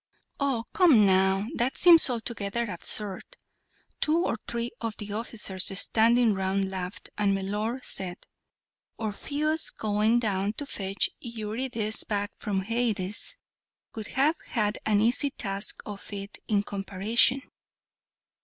"Oh, 0.39 0.63
come 0.73 1.05
now, 1.05 1.45
that 1.57 1.77
seems 1.77 2.09
altogether 2.09 2.63
absurd," 2.71 3.23
two 3.99 4.17
or 4.25 4.37
three 4.47 4.71
of 4.81 4.97
the 4.97 5.13
officers 5.13 5.71
standing 5.79 6.33
round 6.33 6.71
laughed, 6.71 7.11
and 7.19 7.35
Mellor 7.35 7.81
said, 7.83 8.17
"Orpheus 8.97 9.69
going 9.69 10.17
down 10.17 10.53
to 10.53 10.65
fetch 10.65 11.11
Eurydice 11.19 12.03
back 12.05 12.31
from 12.39 12.61
Hades 12.61 13.37
would 13.93 14.07
have 14.17 14.37
had 14.47 14.79
an 14.87 15.01
easy 15.01 15.29
task 15.29 15.79
of 15.85 16.11
it 16.11 16.39
in 16.47 16.63
comparison." 16.63 17.43